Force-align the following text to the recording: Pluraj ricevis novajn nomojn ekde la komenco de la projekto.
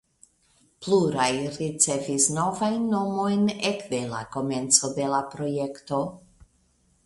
Pluraj 0.85 1.27
ricevis 1.57 2.25
novajn 2.39 2.89
nomojn 2.95 3.45
ekde 3.73 4.03
la 4.17 4.25
komenco 4.37 4.93
de 4.99 5.11
la 5.15 5.23
projekto. 5.37 6.05